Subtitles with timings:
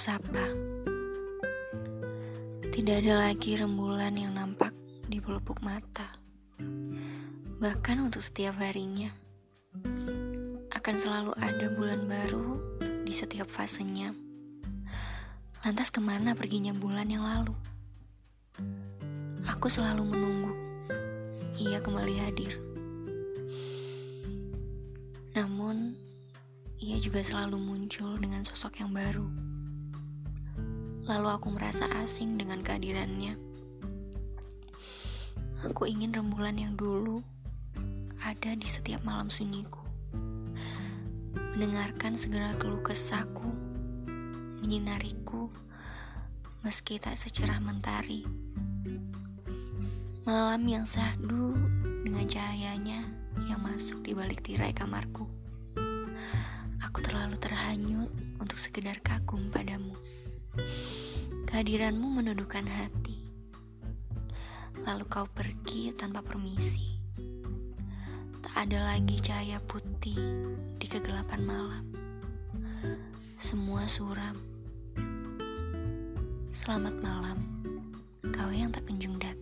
[0.00, 0.48] sapa.
[2.72, 4.72] Tidak ada lagi rembulan yang nampak
[5.04, 6.16] di pelupuk mata.
[7.60, 9.12] Bahkan untuk setiap harinya,
[10.72, 12.56] akan selalu ada bulan baru
[13.04, 14.16] di setiap fasenya.
[15.68, 17.52] Lantas ke mana perginya bulan yang lalu?
[19.44, 20.56] Aku selalu menunggu
[21.60, 22.56] ia kembali hadir.
[25.36, 25.92] Namun,
[26.80, 29.49] ia juga selalu muncul dengan sosok yang baru.
[31.08, 33.38] Lalu aku merasa asing dengan kehadirannya.
[35.68, 37.20] Aku ingin rembulan yang dulu
[38.20, 39.80] ada di setiap malam sunyiku.
[41.56, 43.48] Mendengarkan segera keluh kesahku,
[44.64, 45.52] menyinariku,
[46.64, 48.24] meski tak secerah mentari.
[50.24, 51.56] Malam yang sahdu
[52.04, 53.08] dengan cahayanya
[53.48, 55.24] yang masuk di balik tirai kamarku.
[56.84, 58.08] Aku terlalu terhanyut
[58.40, 59.96] untuk sekedar kagum padamu.
[61.46, 63.22] Kehadiranmu menuduhkan hati.
[64.82, 66.98] Lalu kau pergi tanpa permisi.
[68.42, 70.18] Tak ada lagi cahaya putih
[70.82, 71.84] di kegelapan malam.
[73.38, 74.34] Semua suram.
[76.50, 77.38] Selamat malam,
[78.34, 79.39] kau yang tak kunjung datang.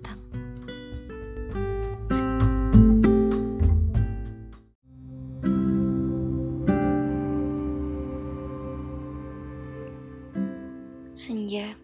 [11.28, 11.76] Senja.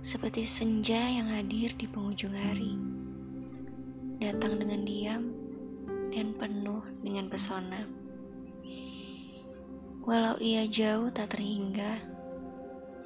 [0.00, 2.80] Seperti senja yang hadir di penghujung hari.
[4.24, 5.36] Datang dengan diam
[6.08, 7.84] dan penuh dengan pesona.
[10.00, 12.00] Walau ia jauh tak terhingga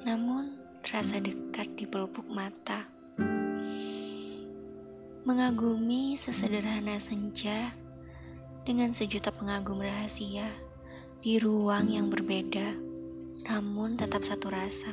[0.07, 2.87] Namun terasa dekat di pelupuk mata.
[5.27, 7.75] Mengagumi sesederhana senja
[8.63, 10.55] Dengan sejuta pengagum rahasia
[11.19, 12.88] Di ruang yang berbeda
[13.47, 14.91] namun tetap satu rasa.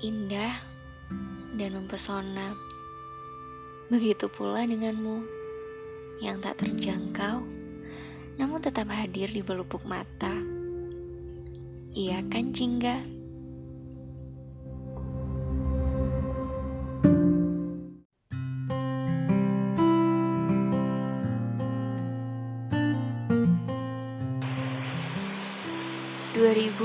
[0.00, 0.62] Indah
[1.56, 2.56] dan mempesona.
[3.92, 5.20] Begitu pula denganmu
[6.24, 7.44] yang tak terjangkau,
[8.40, 10.32] namun tetap hadir di belupuk mata.
[11.92, 13.21] Iya kan, Jingga?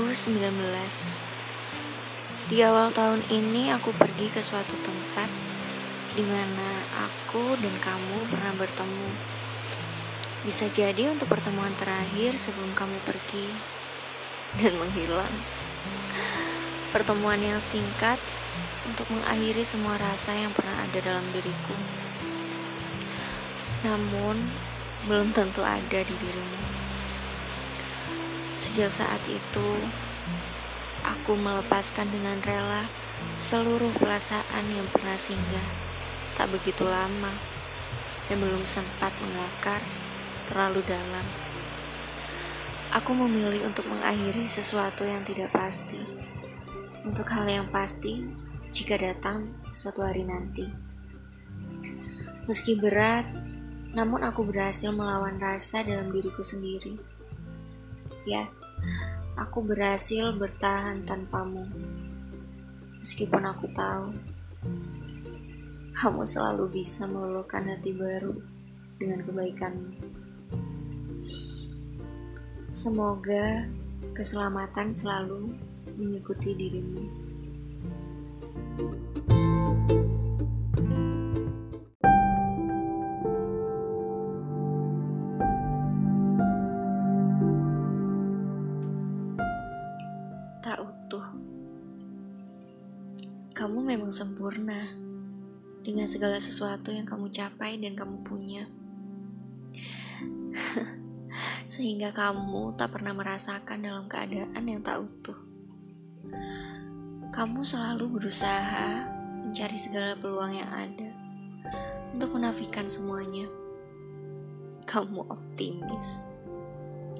[0.08, 1.20] 2019
[2.48, 5.28] Di awal tahun ini aku pergi ke suatu tempat
[6.16, 9.12] di mana aku dan kamu pernah bertemu.
[10.48, 13.52] Bisa jadi untuk pertemuan terakhir sebelum kamu pergi
[14.56, 15.44] dan menghilang.
[16.88, 18.16] Pertemuan yang singkat
[18.88, 21.76] untuk mengakhiri semua rasa yang pernah ada dalam diriku.
[23.84, 24.48] Namun,
[25.04, 26.67] belum tentu ada di dirimu.
[28.58, 29.68] Sejak saat itu,
[31.06, 32.90] aku melepaskan dengan rela
[33.38, 35.68] seluruh perasaan yang pernah singgah
[36.34, 37.38] tak begitu lama
[38.26, 39.78] dan belum sempat mengakar
[40.50, 41.22] terlalu dalam.
[42.98, 46.02] Aku memilih untuk mengakhiri sesuatu yang tidak pasti,
[47.06, 48.26] untuk hal yang pasti
[48.74, 50.66] jika datang suatu hari nanti.
[52.50, 53.22] Meski berat,
[53.94, 57.17] namun aku berhasil melawan rasa dalam diriku sendiri
[58.28, 58.44] ya,
[59.40, 61.64] aku berhasil bertahan tanpamu.
[63.00, 64.12] Meskipun aku tahu
[65.96, 68.36] kamu selalu bisa meluluhkan hati baru
[69.00, 69.90] dengan kebaikanmu.
[72.70, 73.66] Semoga
[74.12, 75.56] keselamatan selalu
[75.96, 77.26] mengikuti dirimu.
[78.78, 79.37] thank
[94.08, 94.88] Memang sempurna
[95.84, 98.64] dengan segala sesuatu yang kamu capai dan kamu punya.
[101.76, 105.36] Sehingga kamu tak pernah merasakan dalam keadaan yang tak utuh.
[107.36, 109.04] Kamu selalu berusaha
[109.44, 111.12] mencari segala peluang yang ada
[112.16, 113.44] untuk menafikan semuanya.
[114.88, 116.24] Kamu optimis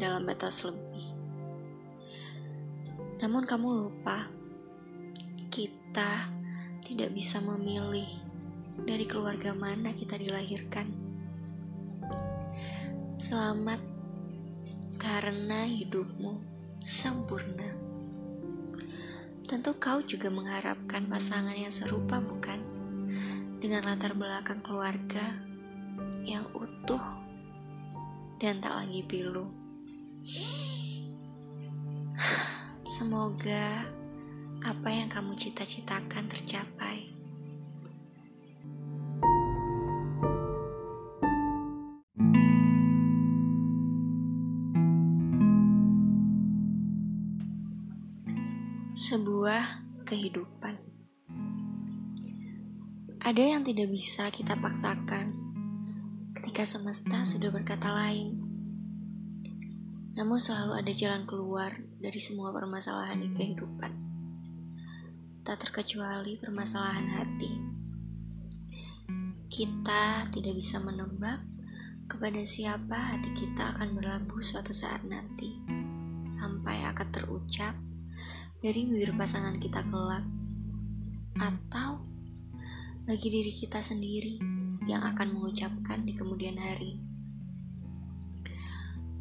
[0.00, 1.05] dalam batas lebih.
[3.20, 4.25] Namun kamu lupa,
[5.52, 6.38] kita
[6.88, 8.08] tidak bisa memilih
[8.88, 10.88] dari keluarga mana kita dilahirkan.
[13.20, 13.76] Selamat
[14.96, 16.40] karena hidupmu
[16.81, 17.76] sempurna.
[19.44, 22.56] Tentu kau juga mengharapkan pasangan yang serupa bukan?
[23.61, 25.37] Dengan latar belakang keluarga
[26.25, 27.05] yang utuh
[28.41, 29.44] dan tak lagi pilu.
[32.96, 33.98] Semoga
[34.58, 37.14] apa yang kamu cita-citakan tercapai.
[48.99, 50.75] Sebuah kehidupan.
[53.22, 55.38] Ada yang tidak bisa kita paksakan
[56.34, 58.43] ketika semesta sudah berkata lain.
[60.19, 64.07] Namun selalu ada jalan keluar dari semua permasalahan di kehidupan.
[65.49, 67.49] Tak terkecuali permasalahan hati.
[69.49, 71.41] Kita tidak bisa menebak
[72.05, 75.56] kepada siapa hati kita akan berlabuh suatu saat nanti.
[76.29, 77.73] Sampai akan terucap
[78.61, 80.29] dari bibir pasangan kita kelak.
[81.41, 82.05] Atau
[83.09, 84.37] bagi diri kita sendiri
[84.85, 87.01] yang akan mengucapkan di kemudian hari.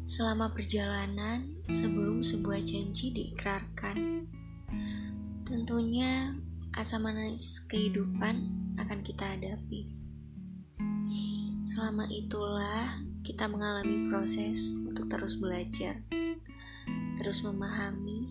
[0.04, 4.28] Selama perjalanan, sebelum sebuah janji diikrarkan,
[5.48, 6.36] tentunya
[6.76, 8.36] asam manis kehidupan
[8.76, 9.88] akan kita hadapi.
[11.64, 16.04] Selama itulah kita mengalami proses untuk terus belajar,
[17.16, 18.28] terus memahami,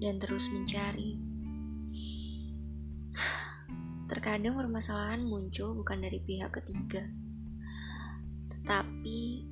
[0.00, 1.20] dan terus mencari.
[4.08, 7.04] Terkadang permasalahan muncul bukan dari pihak ketiga,
[8.48, 9.44] tetapi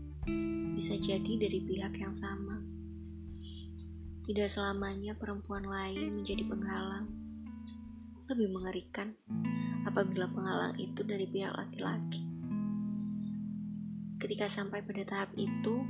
[0.72, 2.71] bisa jadi dari pihak yang sama.
[4.22, 7.10] Tidak selamanya perempuan lain menjadi penghalang.
[8.30, 9.18] Lebih mengerikan
[9.82, 12.22] apabila penghalang itu dari pihak laki-laki.
[14.22, 15.82] Ketika sampai pada tahap itu,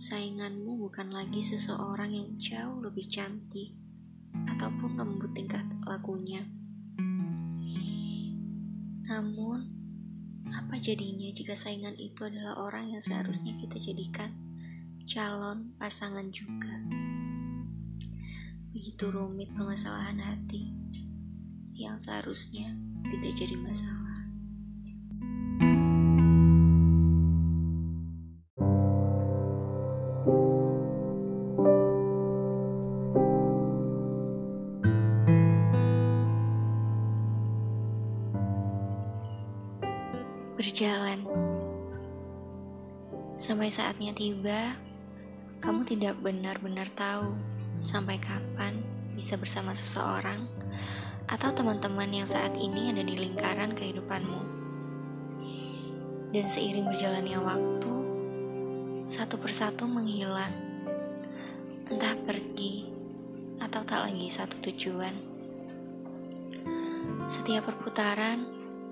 [0.00, 3.76] sainganmu bukan lagi seseorang yang jauh lebih cantik
[4.48, 6.48] ataupun lembut tingkah lakunya.
[9.04, 9.60] Namun,
[10.48, 14.43] apa jadinya jika saingan itu adalah orang yang seharusnya kita jadikan
[15.04, 16.74] calon pasangan juga?
[18.72, 20.72] Begitu rumit permasalahan hati
[21.76, 22.72] yang seharusnya
[23.04, 24.04] tidak jadi masalah.
[40.54, 41.28] berjalan.
[43.36, 44.72] Sampai saatnya tiba,
[45.64, 47.32] kamu tidak benar-benar tahu
[47.80, 48.84] sampai kapan
[49.16, 50.44] bisa bersama seseorang
[51.24, 54.44] atau teman-teman yang saat ini ada di lingkaran kehidupanmu.
[56.36, 57.94] Dan seiring berjalannya waktu,
[59.08, 60.52] satu persatu menghilang,
[61.88, 62.92] entah pergi
[63.56, 65.16] atau tak lagi satu tujuan.
[67.32, 68.44] Setiap perputaran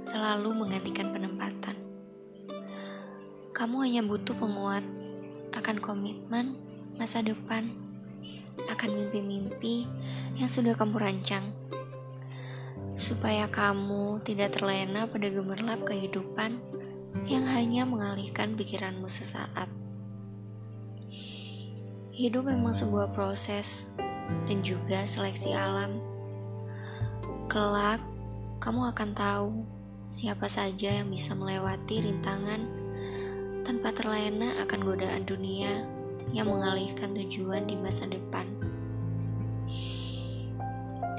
[0.08, 1.76] selalu menggantikan penempatan.
[3.52, 5.01] Kamu hanya butuh penguat
[5.52, 6.58] akan komitmen
[6.96, 7.72] masa depan,
[8.68, 9.88] akan mimpi-mimpi
[10.36, 11.54] yang sudah kamu rancang,
[12.98, 16.60] supaya kamu tidak terlena pada gemerlap kehidupan
[17.28, 19.68] yang hanya mengalihkan pikiranmu sesaat.
[22.12, 23.88] Hidup memang sebuah proses
[24.48, 25.96] dan juga seleksi alam.
[27.48, 28.00] Kelak,
[28.60, 29.48] kamu akan tahu
[30.12, 32.68] Siapa saja yang bisa melewati rintangan
[33.62, 35.86] tanpa terlena akan godaan dunia
[36.30, 38.46] yang mengalihkan tujuan di masa depan.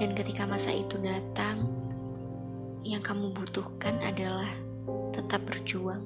[0.01, 1.69] Dan ketika masa itu datang,
[2.83, 4.49] yang kamu butuhkan adalah
[5.15, 6.03] tetap berjuang,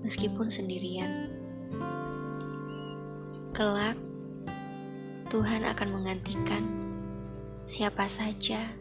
[0.00, 1.28] meskipun sendirian.
[3.52, 4.00] Kelak,
[5.28, 6.64] Tuhan akan menggantikan
[7.68, 8.72] siapa saja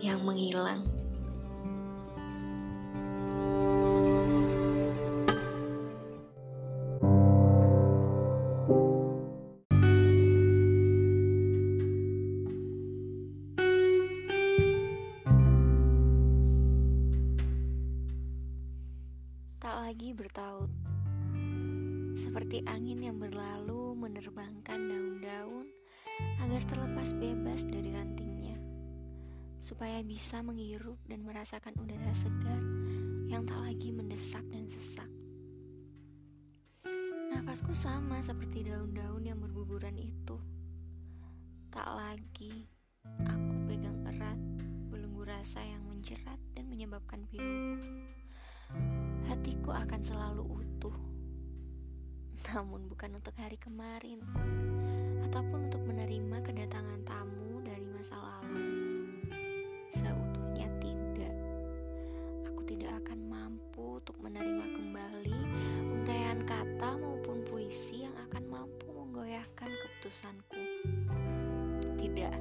[0.00, 0.99] yang menghilang.
[20.30, 20.70] Bertaut.
[22.14, 25.66] Seperti angin yang berlalu menerbangkan daun-daun
[26.38, 28.54] agar terlepas bebas dari rantingnya.
[29.58, 32.62] Supaya bisa menghirup dan merasakan udara segar
[33.26, 35.10] yang tak lagi mendesak dan sesak.
[37.34, 40.38] Nafasku sama seperti daun-daun yang berguguran itu.
[41.74, 42.70] Tak lagi
[43.26, 44.38] aku pegang erat
[44.94, 47.82] belenggu rasa yang menjerat dan menyebabkan pilu
[49.28, 50.96] hatiku akan selalu utuh.
[52.50, 54.18] Namun bukan untuk hari kemarin,
[55.30, 58.66] ataupun untuk menerima kedatangan tamu dari masa lalu.
[59.94, 61.34] Seutuhnya tidak.
[62.50, 65.40] Aku tidak akan mampu untuk menerima kembali
[65.86, 70.60] untaian kata maupun puisi yang akan mampu menggoyahkan keputusanku.
[71.94, 72.36] Tidak.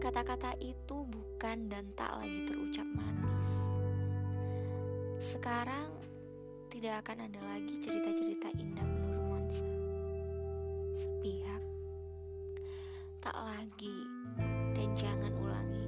[0.00, 3.23] Kata-kata itu bukan dan tak lagi terucap manis.
[5.44, 5.92] Sekarang
[6.72, 9.68] tidak akan ada lagi cerita-cerita indah penuh romansa.
[10.96, 11.60] Sepihak.
[13.20, 14.08] Tak lagi
[14.72, 15.84] dan jangan ulangi.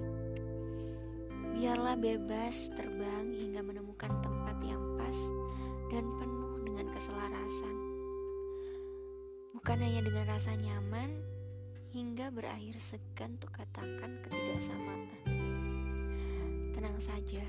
[1.57, 5.19] Biarlah bebas terbang hingga menemukan tempat yang pas
[5.89, 7.77] dan penuh dengan keselarasan.
[9.57, 11.17] Bukan hanya dengan rasa nyaman,
[11.97, 15.09] hingga berakhir segan untuk katakan ketidaksamaan.
[16.77, 17.41] Tenang saja,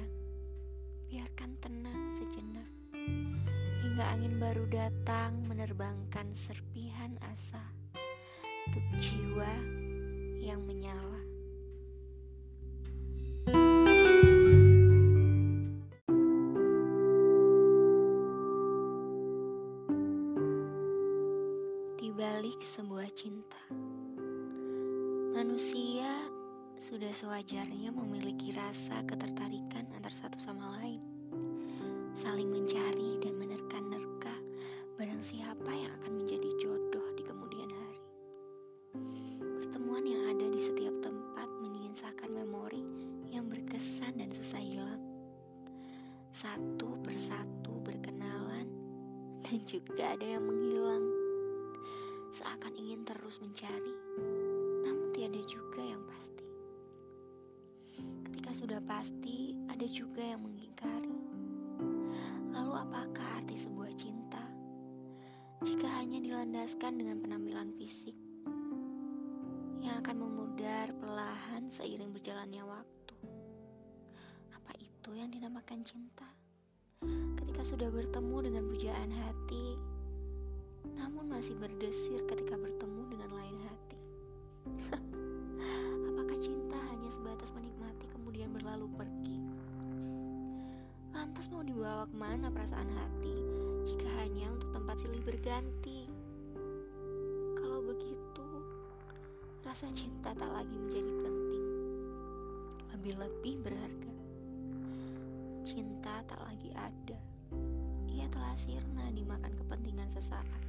[1.08, 1.87] biarkan tenang.
[3.98, 7.66] Hingga angin baru datang menerbangkan serpihan asa
[8.70, 9.50] untuk jiwa
[10.38, 11.18] yang menyala.
[21.98, 23.66] Di balik sebuah cinta.
[25.34, 26.14] Manusia
[26.78, 31.02] sudah sewajarnya memiliki rasa ketertarikan antara satu sama lain,
[32.14, 33.87] saling mencari dan menerka-nerka
[34.98, 38.02] barang siapa yang akan menjadi jodoh di kemudian hari.
[39.38, 42.82] Pertemuan yang ada di setiap tempat menyisakan memori
[43.30, 44.98] yang berkesan dan susah hilang.
[46.34, 48.66] Satu persatu berkenalan
[49.46, 51.06] dan juga ada yang menghilang.
[52.34, 53.94] Seakan ingin terus mencari
[54.82, 56.46] namun tiada juga yang pasti.
[58.02, 61.22] Ketika sudah pasti, ada juga yang mengingkari.
[62.50, 64.27] Lalu apakah arti sebuah cinta?
[65.58, 68.14] Jika hanya dilandaskan dengan penampilan fisik
[69.82, 73.16] yang akan memudar perlahan seiring berjalannya waktu.
[74.54, 76.30] Apa itu yang dinamakan cinta?
[77.42, 79.68] Ketika sudah bertemu dengan pujaan hati,
[80.94, 84.00] namun masih berdesir ketika bertemu dengan lain hati.
[86.14, 89.42] Apakah cinta hanya sebatas menikmati kemudian berlalu pergi?
[91.18, 93.38] Lantas mau dibawa ke mana perasaan hati
[93.90, 96.08] jika hanya untuk tempat silih berganti?
[97.60, 98.48] Kalau begitu,
[99.68, 101.66] rasa cinta tak lagi menjadi penting,
[102.96, 104.16] lebih-lebih berharga.
[105.68, 107.20] Cinta tak lagi ada,
[108.08, 110.64] ia telah sirna dimakan kepentingan sesaat.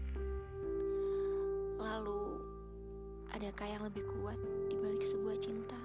[1.78, 2.42] Lalu,
[3.38, 4.34] adakah yang lebih kuat
[4.66, 5.78] dibalik sebuah cinta?